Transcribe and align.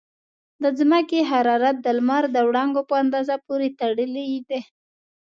د 0.63 0.65
ځمکې 0.79 1.19
حرارت 1.31 1.77
د 1.81 1.87
لمر 1.97 2.23
د 2.31 2.37
وړانګو 2.47 2.81
په 2.89 2.95
اندازه 3.03 3.35
پورې 3.47 3.67
تړلی 3.79 4.27
دی. 4.49 4.61